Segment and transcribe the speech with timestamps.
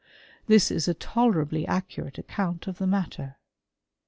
[0.49, 3.35] J This i tolerably accurate account of the matter.